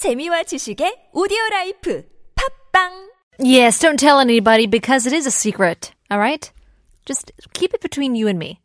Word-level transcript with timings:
재미와 0.00 0.43
지식의 0.43 1.09
오디오 1.13 1.37
라이프 1.51 2.03
팝빵 2.35 3.09
Yes, 3.39 3.79
don't 3.79 3.97
tell 3.97 4.19
anybody 4.19 4.67
because 4.67 5.05
it 5.07 5.13
is 5.13 5.25
a 5.25 5.31
secret. 5.31 5.91
All 6.09 6.19
right? 6.19 6.51
Just 7.05 7.31
keep 7.53 7.73
it 7.73 7.81
between 7.81 8.15
you 8.15 8.27
and 8.27 8.37
me. 8.37 8.59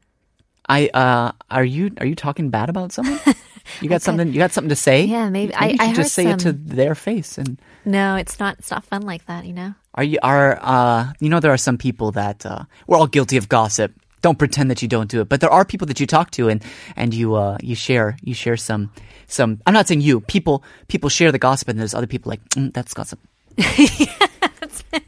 I 0.69 0.91
uh, 0.93 1.33
are 1.51 1.65
you 1.65 1.91
are 2.01 2.07
you 2.07 2.15
talking 2.17 2.51
bad 2.51 2.69
about 2.69 2.93
someone? 2.93 3.21
You 3.81 3.89
got 3.89 4.03
something 4.03 4.29
you 4.33 4.39
got 4.39 4.53
something 4.53 4.69
to 4.71 4.77
say? 4.79 5.05
Yeah, 5.05 5.29
maybe. 5.29 5.55
I- 5.55 5.69
you 5.75 5.77
I 5.81 5.87
should 5.89 5.97
just 5.97 6.17
heard 6.17 6.25
say 6.25 6.31
it 6.31 6.39
to 6.41 6.51
some- 6.55 6.67
their 6.67 6.95
face. 6.95 7.37
And 7.39 7.59
No, 7.85 8.17
it's 8.17 8.39
not. 8.41 8.59
It's 8.59 8.71
not 8.71 8.85
fun 8.85 9.03
like 9.03 9.27
that. 9.27 9.45
You 9.45 9.53
know. 9.55 9.75
are 9.95 10.05
you 10.05 10.19
are 10.23 10.59
uh, 10.63 11.13
you 11.21 11.29
know 11.29 11.41
there 11.41 11.53
are 11.53 11.59
some 11.61 11.77
people 11.79 12.13
that 12.13 12.45
uh, 12.47 12.65
we're 12.87 12.97
all 12.99 13.07
guilty 13.09 13.37
of 13.37 13.49
gossip. 13.49 13.93
Don't 14.23 14.39
pretend 14.39 14.71
that 14.71 14.83
you 14.83 14.89
don't 14.89 15.11
do 15.11 15.21
it, 15.21 15.29
but 15.29 15.41
there 15.41 15.51
are 15.51 15.65
people 15.65 15.87
that 15.87 16.01
you 16.01 16.07
talk 16.07 16.31
to 16.33 16.49
and 16.49 16.63
and 16.97 17.15
you 17.15 17.35
uh, 17.35 17.59
you 17.63 17.75
share 17.75 18.17
you 18.23 18.35
share 18.35 18.57
some 18.57 18.91
some. 19.27 19.61
I'm 19.67 19.75
not 19.75 19.87
saying 19.87 20.01
you 20.01 20.21
people 20.21 20.65
people 20.89 21.11
share 21.11 21.31
the 21.33 21.39
gospel, 21.39 21.73
and 21.73 21.81
there's 21.81 21.95
other 21.95 22.07
people 22.07 22.31
like 22.31 22.43
mm, 22.51 22.73
that's 22.73 22.95
gossip. 22.95 23.21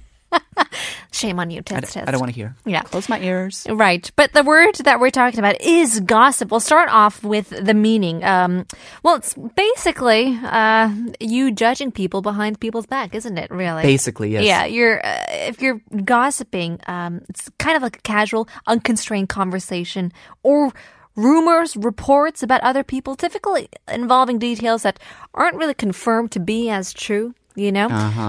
Shame 1.18 1.40
on 1.40 1.50
you, 1.50 1.58
I, 1.58 1.62
test 1.62 1.86
d- 1.86 1.92
test. 1.94 2.08
I 2.08 2.10
don't 2.10 2.20
want 2.20 2.32
to 2.32 2.36
hear. 2.36 2.54
Yeah. 2.64 2.82
close 2.82 3.08
my 3.08 3.20
ears. 3.20 3.66
Right. 3.68 4.10
But 4.16 4.32
the 4.32 4.42
word 4.42 4.76
that 4.84 5.00
we're 5.00 5.10
talking 5.10 5.38
about 5.38 5.60
is 5.60 6.00
gossip. 6.00 6.50
We'll 6.50 6.60
start 6.60 6.88
off 6.90 7.24
with 7.24 7.48
the 7.48 7.74
meaning. 7.74 8.22
Um, 8.24 8.66
well, 9.02 9.16
it's 9.16 9.34
basically 9.34 10.38
uh, 10.44 10.94
you 11.20 11.52
judging 11.52 11.90
people 11.90 12.22
behind 12.22 12.60
people's 12.60 12.86
back, 12.86 13.14
isn't 13.14 13.36
it? 13.36 13.50
Really? 13.50 13.82
Basically, 13.82 14.30
yes. 14.30 14.44
Yeah. 14.44 14.64
You're 14.64 15.04
uh, 15.04 15.24
if 15.28 15.60
you're 15.60 15.80
gossiping, 16.04 16.80
um, 16.86 17.22
it's 17.28 17.50
kind 17.58 17.76
of 17.76 17.82
like 17.82 17.96
a 17.98 18.02
casual, 18.02 18.48
unconstrained 18.66 19.28
conversation 19.28 20.12
or 20.42 20.72
rumors, 21.16 21.76
reports 21.76 22.42
about 22.44 22.60
other 22.60 22.84
people, 22.84 23.16
typically 23.16 23.68
involving 23.92 24.38
details 24.38 24.84
that 24.84 25.00
aren't 25.34 25.56
really 25.56 25.74
confirmed 25.74 26.30
to 26.30 26.38
be 26.38 26.70
as 26.70 26.92
true. 26.92 27.34
You 27.58 27.72
know? 27.72 27.88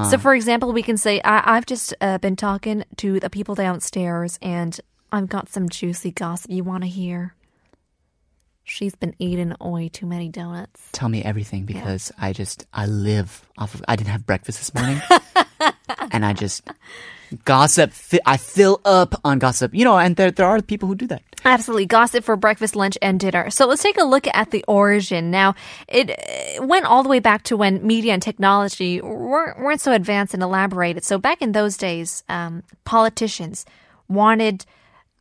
So, 0.09 0.17
for 0.17 0.33
example, 0.33 0.73
we 0.73 0.81
can 0.83 0.97
say, 0.97 1.21
I- 1.23 1.55
I've 1.57 1.65
just 1.65 1.93
uh, 2.01 2.17
been 2.17 2.35
talking 2.35 2.83
to 2.97 3.19
the 3.19 3.29
people 3.29 3.53
downstairs 3.55 4.39
and 4.41 4.79
I've 5.11 5.29
got 5.29 5.49
some 5.49 5.69
juicy 5.69 6.11
gossip 6.11 6.51
you 6.51 6.63
want 6.63 6.83
to 6.83 6.89
hear. 6.89 7.35
She's 8.63 8.95
been 8.95 9.15
eating 9.17 9.55
way 9.59 9.89
too 9.89 10.05
many 10.05 10.29
donuts. 10.29 10.79
Tell 10.91 11.09
me 11.09 11.23
everything 11.23 11.65
because 11.65 12.11
I 12.19 12.33
just 12.33 12.65
I 12.71 12.85
live 12.85 13.41
off 13.57 13.73
of. 13.73 13.83
I 13.87 13.95
didn't 13.95 14.09
have 14.11 14.25
breakfast 14.27 14.59
this 14.59 14.73
morning, 14.75 15.01
and 16.11 16.25
I 16.25 16.33
just 16.33 16.63
gossip. 17.45 17.91
Fi- 17.91 18.21
I 18.25 18.37
fill 18.37 18.81
up 18.85 19.19
on 19.23 19.39
gossip. 19.39 19.73
You 19.73 19.85
know, 19.85 19.97
and 19.97 20.15
there 20.15 20.31
there 20.31 20.47
are 20.47 20.61
people 20.61 20.87
who 20.87 20.95
do 20.95 21.07
that. 21.07 21.21
Absolutely. 21.45 21.85
Gossip 21.85 22.23
for 22.23 22.35
breakfast, 22.35 22.75
lunch, 22.75 22.97
and 23.01 23.19
dinner. 23.19 23.49
So 23.49 23.65
let's 23.65 23.81
take 23.81 23.97
a 23.97 24.03
look 24.03 24.27
at 24.27 24.51
the 24.51 24.63
origin. 24.67 25.31
Now, 25.31 25.55
it 25.87 26.09
uh, 26.09 26.65
went 26.65 26.85
all 26.85 27.01
the 27.01 27.09
way 27.09 27.19
back 27.19 27.43
to 27.43 27.57
when 27.57 27.85
media 27.85 28.13
and 28.13 28.21
technology 28.21 28.99
weren't, 29.01 29.59
weren't 29.59 29.81
so 29.81 29.93
advanced 29.93 30.33
and 30.33 30.43
elaborated. 30.43 31.05
So 31.05 31.17
back 31.17 31.41
in 31.41 31.53
those 31.53 31.77
days, 31.77 32.23
um, 32.27 32.63
politicians 32.83 33.65
wanted 34.09 34.65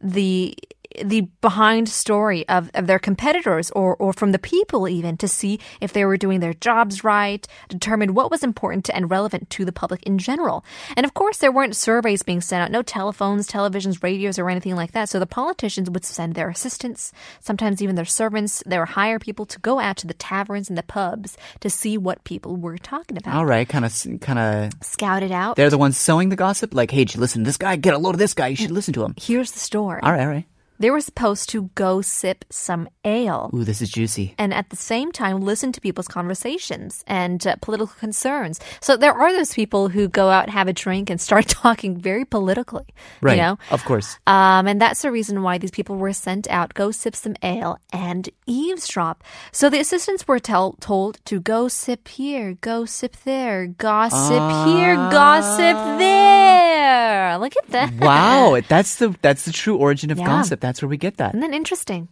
the 0.00 0.56
the 1.04 1.22
behind 1.40 1.88
story 1.88 2.48
of, 2.48 2.70
of 2.74 2.86
their 2.86 2.98
competitors 2.98 3.70
or, 3.72 3.96
or 3.96 4.12
from 4.12 4.32
the 4.32 4.38
people 4.38 4.88
even 4.88 5.16
to 5.18 5.28
see 5.28 5.60
if 5.80 5.92
they 5.92 6.04
were 6.04 6.16
doing 6.16 6.40
their 6.40 6.54
jobs 6.54 7.04
right, 7.04 7.46
determine 7.68 8.14
what 8.14 8.30
was 8.30 8.42
important 8.42 8.90
and 8.92 9.10
relevant 9.10 9.50
to 9.50 9.64
the 9.64 9.72
public 9.72 10.02
in 10.04 10.18
general. 10.18 10.64
And 10.96 11.04
of 11.04 11.14
course, 11.14 11.38
there 11.38 11.52
weren't 11.52 11.76
surveys 11.76 12.22
being 12.22 12.40
sent 12.40 12.62
out, 12.62 12.70
no 12.70 12.82
telephones, 12.82 13.48
televisions, 13.48 14.02
radios, 14.02 14.38
or 14.38 14.50
anything 14.50 14.76
like 14.76 14.92
that. 14.92 15.08
So 15.08 15.18
the 15.18 15.26
politicians 15.26 15.90
would 15.90 16.04
send 16.04 16.34
their 16.34 16.48
assistants, 16.48 17.12
sometimes 17.40 17.82
even 17.82 17.96
their 17.96 18.04
servants, 18.04 18.62
they 18.66 18.78
would 18.78 18.88
hire 18.88 19.18
people 19.18 19.46
to 19.46 19.58
go 19.60 19.78
out 19.78 19.96
to 19.98 20.06
the 20.06 20.14
taverns 20.14 20.68
and 20.68 20.78
the 20.78 20.82
pubs 20.82 21.36
to 21.60 21.70
see 21.70 21.98
what 21.98 22.24
people 22.24 22.56
were 22.56 22.78
talking 22.78 23.16
about. 23.16 23.34
All 23.34 23.46
right, 23.46 23.68
kind 23.68 23.84
of 23.84 24.20
kind 24.20 24.38
of. 24.38 24.72
Scout 24.82 25.22
it 25.22 25.32
out. 25.32 25.56
They're 25.56 25.70
the 25.70 25.78
ones 25.78 25.96
sowing 25.96 26.28
the 26.28 26.36
gossip. 26.36 26.74
Like, 26.74 26.90
hey, 26.90 27.04
did 27.04 27.14
you 27.14 27.20
listen 27.20 27.44
to 27.44 27.48
this 27.48 27.56
guy? 27.56 27.76
Get 27.76 27.94
a 27.94 27.98
load 27.98 28.14
of 28.14 28.18
this 28.18 28.34
guy. 28.34 28.48
You 28.48 28.56
should 28.56 28.70
listen 28.70 28.94
to 28.94 29.04
him. 29.04 29.14
Here's 29.20 29.52
the 29.52 29.58
story. 29.58 30.00
All 30.02 30.12
right, 30.12 30.20
all 30.20 30.26
right. 30.28 30.46
They 30.78 30.90
were 30.90 31.00
supposed 31.00 31.48
to 31.50 31.70
go 31.74 32.00
sip 32.02 32.44
some 32.50 32.88
ale. 33.04 33.50
Ooh, 33.54 33.64
this 33.64 33.80
is 33.82 33.90
juicy. 33.90 34.34
and 34.38 34.52
at 34.54 34.70
the 34.70 34.76
same 34.76 35.10
time 35.12 35.40
listen 35.40 35.72
to 35.72 35.80
people's 35.80 36.06
conversations 36.08 37.02
and 37.06 37.44
uh, 37.46 37.56
political 37.60 37.94
concerns. 37.98 38.60
So 38.80 38.96
there 38.96 39.12
are 39.12 39.32
those 39.32 39.54
people 39.54 39.88
who 39.88 40.08
go 40.08 40.28
out, 40.30 40.48
have 40.50 40.68
a 40.68 40.72
drink, 40.72 41.10
and 41.10 41.20
start 41.20 41.48
talking 41.64 41.96
very 41.96 42.24
politically. 42.24 42.86
Right. 43.20 43.36
You 43.36 43.42
know. 43.42 43.58
Of 43.70 43.84
course. 43.84 44.18
Um, 44.26 44.66
and 44.68 44.80
that's 44.80 45.02
the 45.02 45.10
reason 45.10 45.42
why 45.42 45.58
these 45.58 45.70
people 45.70 45.96
were 45.96 46.12
sent 46.12 46.48
out, 46.50 46.74
go 46.74 46.90
sip 46.90 47.16
some 47.16 47.34
ale 47.42 47.78
and 47.92 48.28
eavesdrop. 48.46 49.24
So 49.52 49.68
the 49.70 49.80
assistants 49.80 50.28
were 50.28 50.38
tell, 50.38 50.74
told 50.80 51.18
to 51.24 51.40
go 51.40 51.68
sip 51.68 52.08
here, 52.08 52.56
go 52.60 52.84
sip 52.84 53.16
there, 53.24 53.66
gossip 53.66 54.44
here, 54.68 54.94
gossip 55.10 55.76
there. 55.98 57.38
Look 57.38 57.54
at 57.56 57.68
that. 57.70 57.92
Wow, 57.94 58.60
that's 58.68 58.96
the 58.96 59.16
that's 59.22 59.44
the 59.44 59.52
true 59.52 59.76
origin 59.76 60.10
of 60.10 60.18
Yeah. 60.18 60.26
gossip. 60.26 60.60
That's 60.60 60.67
where 60.82 60.88
we 60.88 60.96
get 60.96 61.16
that. 61.16 61.34
Isn't 61.34 61.40
that 61.40 61.56
interesting? 61.56 62.08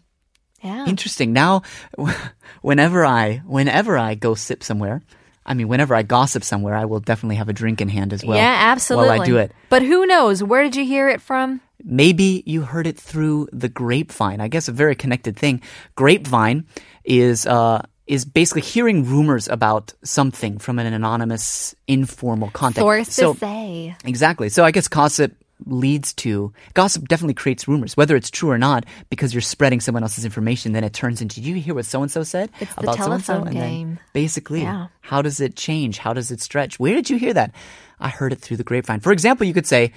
Yeah. 0.63 0.87
Interesting. 0.87 1.33
Now, 1.33 1.63
whenever 2.63 3.05
I 3.05 3.43
whenever 3.47 3.99
I 3.99 4.15
go 4.15 4.35
sip 4.35 4.63
somewhere, 4.63 5.03
I 5.45 5.55
mean, 5.55 5.69
whenever 5.69 5.95
I 5.95 6.03
gossip 6.03 6.43
somewhere, 6.43 6.75
I 6.75 6.85
will 6.87 7.01
definitely 7.01 7.37
have 7.37 7.49
a 7.49 7.53
drink 7.53 7.81
in 7.81 7.89
hand 7.89 8.13
as 8.13 8.25
well. 8.25 8.37
yeah, 8.37 8.57
absolutely. 8.59 9.09
While 9.11 9.23
I 9.23 9.25
do 9.25 9.37
it. 9.37 9.53
But 9.69 9.83
who 9.83 10.07
knows? 10.07 10.43
Where 10.43 10.63
did 10.63 10.75
you 10.75 10.85
hear 10.85 11.09
it 11.09 11.21
from? 11.21 11.61
Maybe 11.85 12.43
you 12.47 12.63
heard 12.63 12.87
it 12.87 12.99
through 12.99 13.49
the 13.53 13.69
grapevine. 13.69 14.41
I 14.41 14.49
guess 14.49 14.67
a 14.67 14.73
very 14.73 14.97
connected 14.97 15.37
thing. 15.37 15.63
Grapevine 15.95 16.67
is 17.05 17.47
uh 17.47 17.83
is 18.07 18.25
basically 18.25 18.63
hearing 18.63 19.05
rumors 19.05 19.49
about 19.49 19.93
something 20.05 20.59
from 20.59 20.79
an 20.79 20.93
anonymous, 20.93 21.75
informal 21.89 22.51
contact. 22.51 22.83
Sources 22.83 23.15
so 23.15 23.35
say. 23.35 23.97
exactly. 24.05 24.49
So 24.49 24.65
I 24.65 24.71
guess 24.71 24.89
gossip 24.89 25.35
leads 25.65 26.13
to 26.13 26.53
gossip 26.75 27.09
definitely 27.09 27.33
creates 27.33 27.67
rumors 27.67 27.97
whether 27.97 28.15
it's 28.15 28.31
true 28.31 28.51
or 28.51 28.59
not 28.59 28.85
because 29.09 29.33
you're 29.33 29.41
spreading 29.41 29.81
someone 29.81 30.03
else's 30.03 30.25
information 30.25 30.73
then 30.73 30.85
it 30.85 30.93
turns 30.93 31.23
into 31.23 31.37
"Did 31.37 31.47
you 31.47 31.55
hear 31.55 31.75
what 31.75 31.87
so 31.87 32.03
and 32.03 32.11
so 32.13 32.23
said 32.23 32.51
It's 32.61 32.73
about 32.77 32.99
so 32.99 33.11
and 33.13 33.25
so 33.25 33.33
telephone 33.35 33.55
game. 33.55 33.99
basically 34.13 34.63
Yeah. 34.63 34.89
how 35.01 35.23
does 35.23 35.41
it 35.41 35.57
change 35.57 35.97
how 35.99 36.13
does 36.13 36.31
it 36.31 36.43
stretch 36.43 36.79
where 36.79 36.95
did 36.95 37.09
you 37.09 37.17
hear 37.19 37.33
that 37.33 37.53
i 38.01 38.09
heard 38.11 38.33
it 38.33 38.41
through 38.41 38.59
the 38.59 38.65
grapevine 38.65 39.01
for 39.01 39.13
example 39.13 39.47
you 39.47 39.55
could 39.55 39.67
say 39.67 39.93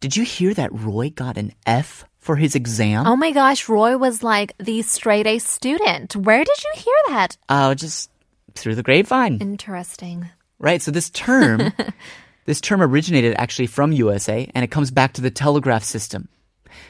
did 0.00 0.14
you 0.14 0.24
hear 0.24 0.52
that 0.52 0.70
roy 0.72 1.08
got 1.10 1.38
an 1.38 1.52
f 1.64 2.04
for 2.18 2.36
his 2.36 2.54
exam 2.54 3.06
Oh 3.06 3.16
my 3.16 3.30
gosh, 3.30 3.66
Roy 3.70 3.96
was 3.96 4.22
like 4.22 4.52
the 4.58 4.82
straight 4.82 5.26
A 5.26 5.38
student. 5.38 6.14
Where 6.14 6.44
did 6.44 6.64
you 6.64 6.70
hear 6.74 6.94
that? 7.16 7.38
uh, 7.48 7.74
just 7.74 8.10
through 8.54 8.74
the 8.74 8.82
grapevine 8.82 9.38
Interesting. 9.40 10.28
Right. 10.58 10.82
So 10.82 10.90
this 10.90 11.08
term, 11.10 11.72
this 12.48 12.62
term 12.62 12.80
originated 12.80 13.34
actually 13.36 13.66
from 13.66 13.92
USA, 13.92 14.50
and 14.54 14.64
it 14.64 14.70
comes 14.70 14.90
back 14.90 15.12
to 15.12 15.20
the 15.20 15.30
telegraph 15.30 15.84
system. 15.84 16.30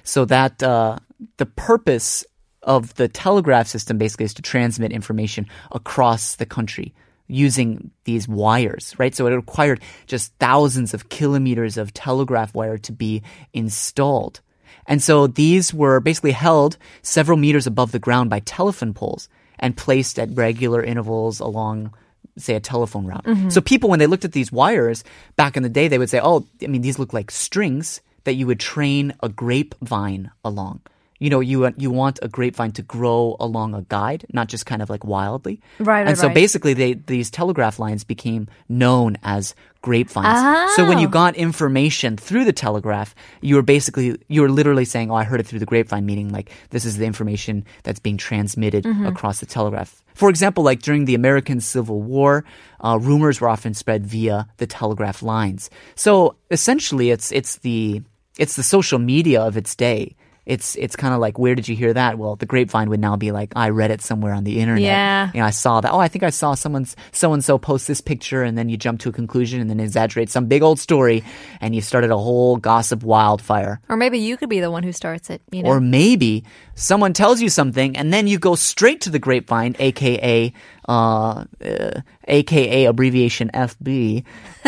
So 0.05 0.25
that 0.27 0.63
uh, 0.63 0.99
the 1.39 1.47
purpose 1.47 2.25
of 2.63 2.95
the 2.95 3.09
telegraph 3.09 3.67
system 3.67 3.99
basically 3.99 4.27
is 4.27 4.35
to 4.35 4.43
transmit 4.43 4.93
information 4.93 5.49
across 5.73 6.37
the 6.37 6.47
country 6.47 6.95
using 7.27 7.91
these 8.05 8.29
wires, 8.29 8.95
right? 8.99 9.13
So 9.17 9.27
it 9.27 9.35
required 9.35 9.81
just 10.07 10.33
thousands 10.39 10.95
of 10.95 11.09
kilometers 11.09 11.77
of 11.77 11.93
telegraph 11.93 12.55
wire 12.55 12.79
to 12.79 12.93
be 12.93 13.25
installed. 13.53 14.41
And 14.87 15.03
so 15.03 15.27
these 15.27 15.75
were 15.75 15.99
basically 15.99 16.31
held 16.31 16.79
several 17.03 17.37
meters 17.37 17.67
above 17.67 17.91
the 17.91 17.99
ground 17.99 18.31
by 18.31 18.39
telephone 18.39 18.95
poles 18.95 19.29
and 19.59 19.77
placed 19.77 20.21
at 20.21 20.37
regular 20.37 20.85
intervals 20.85 21.41
along 21.41 21.93
say 22.41 22.55
a 22.55 22.61
telephone 22.61 23.07
route. 23.07 23.25
Mm-hmm. 23.25 23.51
So 23.51 23.61
people 23.61 23.91
when 23.91 23.99
they 23.99 24.07
looked 24.07 24.25
at 24.25 24.33
these 24.33 24.53
wires 24.53 25.05
back 25.37 25.57
in 25.57 25.63
the 25.63 25.69
day 25.69 25.89
they 25.89 25.99
would 25.99 26.11
say, 26.11 26.21
"Oh, 26.23 26.47
I 26.63 26.67
mean 26.67 26.83
these 26.83 26.99
look 26.99 27.13
like 27.13 27.31
strings 27.31 28.01
that 28.25 28.35
you 28.35 28.47
would 28.47 28.61
train 28.61 29.15
a 29.23 29.29
grapevine 29.29 30.31
along." 30.45 30.81
You 31.21 31.31
know, 31.31 31.41
you 31.41 31.73
you 31.77 31.91
want 31.91 32.19
a 32.23 32.29
grapevine 32.29 32.71
to 32.73 32.83
grow 32.83 33.37
along 33.41 33.75
a 33.75 33.83
guide, 33.89 34.25
not 34.33 34.47
just 34.49 34.67
kind 34.67 34.83
of 34.83 34.89
like 34.89 35.05
wildly. 35.05 35.61
Right, 35.81 36.01
And 36.01 36.11
right, 36.11 36.19
so 36.19 36.27
right. 36.29 36.35
basically 36.35 36.75
they 36.75 36.95
these 36.95 37.29
telegraph 37.31 37.79
lines 37.81 38.05
became 38.05 38.47
known 38.69 39.17
as 39.25 39.55
grapevines. 39.83 40.75
So 40.77 40.85
when 40.87 40.99
you 40.99 41.09
Oh. 41.09 41.11
got 41.11 41.35
information 41.37 42.17
through 42.17 42.45
the 42.45 42.53
telegraph, 42.53 43.15
you 43.41 43.57
were 43.57 43.63
basically 43.63 44.17
you 44.29 44.43
were 44.43 44.51
literally 44.51 44.85
saying, 44.85 45.11
"Oh, 45.11 45.15
I 45.15 45.25
heard 45.25 45.41
it 45.41 45.47
through 45.47 45.59
the 45.59 45.67
grapevine," 45.67 46.07
meaning 46.07 46.31
like 46.31 46.51
this 46.71 46.85
is 46.85 46.99
the 46.99 47.07
information 47.07 47.65
that's 47.83 48.01
being 48.01 48.17
transmitted 48.17 48.85
Mm-hmm. 48.85 49.07
across 49.07 49.41
the 49.41 49.47
telegraph. 49.47 50.03
For 50.15 50.29
example, 50.31 50.63
like 50.65 50.83
during 50.83 51.05
the 51.05 51.15
American 51.15 51.61
Civil 51.61 52.01
War, 52.03 52.45
uh, 52.81 52.99
rumors 53.01 53.41
were 53.41 53.49
often 53.49 53.75
spread 53.75 54.07
via 54.07 54.47
the 54.59 54.67
telegraph 54.67 55.23
lines. 55.23 55.71
So 55.95 56.37
essentially, 56.51 57.11
it's 57.11 57.33
it's 57.33 57.59
the 57.67 58.03
it's 58.39 58.55
the 58.57 58.63
social 58.63 58.99
media 58.99 59.43
of 59.43 59.57
its 59.57 59.75
day. 59.75 60.15
It's 60.49 60.77
it's 60.77 60.97
kind 60.97 61.13
of 61.13 61.21
like 61.21 61.39
where 61.39 61.55
did 61.55 61.69
you 61.69 61.77
hear 61.77 61.93
that? 61.93 62.19
Well, 62.19 62.35
the 62.35 62.47
grapevine 62.47 62.89
would 62.89 63.01
now 63.01 63.17
be 63.17 63.33
like 63.33 63.53
I 63.55 63.69
read 63.69 63.91
it 63.91 64.01
somewhere 64.01 64.33
on 64.33 64.45
the 64.45 64.59
internet. 64.61 64.83
Yeah. 64.83 65.31
You 65.35 65.41
know, 65.41 65.47
I 65.47 65.51
saw 65.51 65.83
that. 65.83 65.93
Oh, 65.93 65.99
I 65.99 66.09
think 66.09 66.23
I 66.23 66.31
saw 66.31 66.55
someone's 66.55 66.97
so 67.13 67.35
and 67.35 67.45
so 67.45 67.59
post 67.59 67.87
this 67.87 68.01
picture, 68.01 68.43
and 68.43 68.57
then 68.57 68.71
you 68.71 68.79
jump 68.79 68.99
to 69.01 69.11
a 69.11 69.13
conclusion 69.13 69.61
and 69.61 69.69
then 69.69 69.79
exaggerate 69.79 70.31
some 70.31 70.47
big 70.47 70.63
old 70.63 70.81
story, 70.81 71.23
and 71.61 71.75
you 71.75 71.83
started 71.83 72.11
a 72.11 72.17
whole 72.17 72.57
gossip 72.57 73.03
wildfire. 73.03 73.79
Or 73.91 73.99
maybe 73.99 74.19
you 74.19 74.39
could 74.39 74.49
be 74.49 74.61
the 74.61 74.71
one 74.71 74.83
who 74.83 74.93
starts 74.93 75.29
it. 75.29 75.43
You 75.53 75.65
know. 75.65 75.69
Or 75.69 75.81
maybe 75.81 76.45
someone 76.75 77.13
tells 77.13 77.43
you 77.43 77.51
something 77.51 77.95
and 77.95 78.11
then 78.11 78.27
you 78.27 78.39
go 78.39 78.55
straight 78.55 79.03
to 79.03 79.11
the 79.11 79.19
grapevine, 79.19 79.77
aka 79.79 80.51
uh, 80.89 81.45
uh, 81.63 82.01
aka 82.27 82.85
abbreviation 82.87 83.51
FB, 83.53 84.25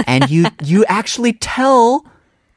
and 0.07 0.29
you 0.29 0.45
you 0.63 0.85
actually 0.89 1.33
tell 1.33 2.05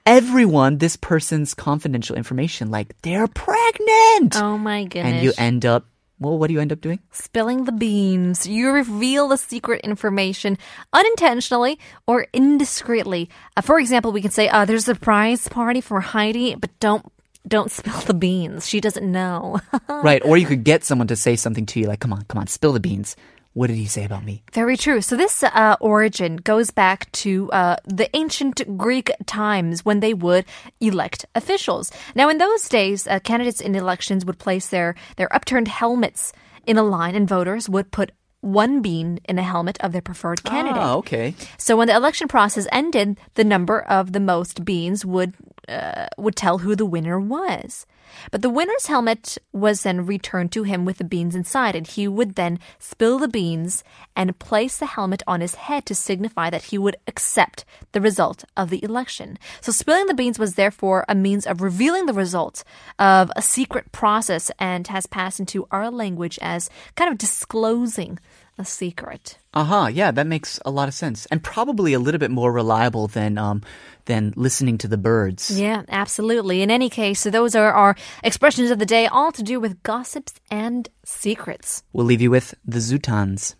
everyone 0.06 0.78
this 0.78 0.96
person's 0.96 1.54
confidential 1.54 2.16
information, 2.16 2.72
like 2.72 2.96
they're 3.02 3.28
pregnant, 3.28 4.36
oh 4.36 4.58
my 4.58 4.84
goodness. 4.86 5.14
and 5.14 5.24
you 5.24 5.34
end 5.38 5.66
up. 5.66 5.86
Well, 6.20 6.38
what 6.38 6.48
do 6.48 6.54
you 6.54 6.62
end 6.62 6.72
up 6.72 6.80
doing? 6.80 7.00
spilling 7.12 7.66
the 7.66 7.72
beans. 7.74 8.48
You 8.48 8.72
reveal 8.72 9.28
the 9.28 9.38
secret 9.38 9.82
information 9.82 10.58
unintentionally 10.94 11.80
or 12.08 12.28
indiscreetly. 12.34 13.28
Uh, 13.58 13.62
for 13.62 13.80
example, 13.80 14.12
we 14.12 14.22
can 14.22 14.32
say, 14.32 14.48
uh, 14.48 14.64
"There's 14.64 14.88
a 14.88 14.94
surprise 14.96 15.48
party 15.50 15.82
for 15.82 16.00
Heidi, 16.00 16.56
but 16.56 16.70
don't 16.80 17.06
don't 17.46 17.72
spill 17.72 18.00
the 18.02 18.14
beans. 18.14 18.70
She 18.70 18.80
doesn't 18.80 19.10
know." 19.12 19.60
right, 19.90 20.22
or 20.24 20.38
you 20.38 20.46
could 20.46 20.64
get 20.64 20.86
someone 20.86 21.08
to 21.08 21.16
say 21.16 21.36
something 21.36 21.66
to 21.68 21.80
you, 21.80 21.88
like, 21.88 22.00
"Come 22.00 22.14
on, 22.14 22.24
come 22.30 22.40
on, 22.40 22.48
spill 22.48 22.72
the 22.72 22.80
beans." 22.80 23.16
What 23.54 23.68
did 23.68 23.78
he 23.78 23.86
say 23.86 24.04
about 24.04 24.26
me? 24.26 24.44
Very 24.52 24.76
true. 24.76 25.02
So 25.02 25.16
this 25.16 25.44
uh, 25.44 25.76
origin 25.80 26.38
goes 26.38 26.72
back 26.72 27.12
to 27.24 27.52
uh, 27.52 27.76
the 27.86 28.10
ancient 28.16 28.78
Greek 28.78 29.12
times 29.28 29.86
when 29.86 30.00
they 30.00 30.14
would 30.14 30.46
elect 30.80 31.26
officials. 31.36 31.92
Now, 32.16 32.30
in 32.30 32.40
those 32.40 32.68
days, 32.68 33.06
uh, 33.06 33.20
candidates 33.20 33.62
in 33.62 33.76
elections 33.76 34.26
would 34.26 34.40
place 34.40 34.68
their 34.70 34.96
their 35.18 35.34
upturned 35.34 35.68
helmets 35.68 36.34
in 36.66 36.78
a 36.78 36.84
line, 36.84 37.16
and 37.16 37.30
voters 37.30 37.70
would 37.70 37.92
put 37.92 38.12
one 38.42 38.82
bean 38.82 39.20
in 39.30 39.40
a 39.40 39.44
helmet 39.44 39.78
of 39.80 39.94
their 39.94 40.02
preferred 40.02 40.44
candidate. 40.44 40.82
Ah, 40.82 40.96
okay. 40.96 41.34
So 41.58 41.78
when 41.78 41.88
the 41.88 41.96
election 41.96 42.28
process 42.28 42.68
ended, 42.72 43.18
the 43.36 43.46
number 43.46 43.82
of 43.84 44.12
the 44.12 44.20
most 44.20 44.66
beans 44.66 45.06
would 45.06 45.34
uh, 45.68 46.08
would 46.18 46.36
tell 46.36 46.60
who 46.60 46.76
the 46.76 46.86
winner 46.86 47.20
was. 47.20 47.86
But 48.32 48.42
the 48.42 48.50
winner's 48.50 48.88
helmet 48.88 49.38
was 49.52 49.84
then 49.84 50.06
returned 50.06 50.52
to 50.52 50.64
him 50.64 50.86
with 50.86 50.98
the 50.98 51.04
beans 51.04 51.36
inside, 51.36 51.76
and 51.76 51.88
he 51.88 52.08
would 52.08 52.36
then 52.36 52.60
spill 52.80 53.18
the 53.18 53.28
beans 53.28 53.84
and 54.16 54.38
place 54.40 54.78
the 54.78 54.86
helmet 54.86 55.24
on 55.26 55.42
his 55.42 55.56
head 55.56 55.86
to 55.88 55.96
signify 55.96 56.50
that 56.50 56.66
he 56.66 56.78
would 56.78 56.98
accept 57.08 57.66
the 57.92 58.02
result 58.02 58.44
of 58.56 58.70
the 58.70 58.84
election. 58.84 59.40
So 59.62 59.72
spilling 59.72 60.08
the 60.08 60.14
beans 60.14 60.38
was 60.38 60.56
therefore 60.56 61.06
a 61.08 61.16
means 61.16 61.48
of 61.48 61.62
revealing 61.62 62.06
the 62.06 62.14
result 62.14 62.64
of 63.00 63.32
a 63.36 63.42
secret 63.42 63.92
process 63.92 64.52
and 64.60 64.88
has 64.88 65.08
passed 65.08 65.40
into 65.40 65.68
our 65.72 65.90
language 65.90 66.38
as 66.42 66.70
kind 66.96 67.12
of 67.12 67.18
disclosing 67.18 68.20
a 68.58 68.66
secret. 68.66 69.38
Uh 69.54 69.64
huh. 69.64 69.88
Yeah, 69.88 70.12
that 70.12 70.28
makes 70.28 70.60
a 70.66 70.72
lot 70.72 70.88
of 70.88 70.94
sense, 70.94 71.26
and 71.28 71.44
probably 71.44 71.94
a 71.94 72.00
little 72.00 72.20
bit 72.20 72.32
more 72.32 72.52
reliable 72.52 73.08
than 73.08 73.38
um 73.38 73.62
than 74.06 74.34
listening 74.36 74.78
to 74.80 74.88
the 74.88 74.98
birds. 74.98 75.50
Yeah, 75.60 75.84
absolutely. 75.90 76.62
In 76.62 76.70
any 76.72 76.90
case, 76.90 77.22
so 77.22 77.30
those 77.30 77.56
are 77.56 77.72
our 77.72 77.96
expressions 78.24 78.72
of 78.72 78.80
the 78.80 78.86
day, 78.86 79.08
all 79.08 79.32
to 79.32 79.44
do 79.44 79.60
with 79.60 79.82
gossips 79.84 80.34
and 80.52 80.90
secrets. 81.06 81.84
We'll 81.94 82.06
leave 82.06 82.22
you 82.22 82.32
with 82.32 82.54
the 82.66 82.80
Zootons. 82.80 83.56